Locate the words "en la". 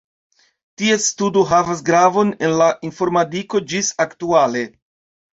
2.47-2.69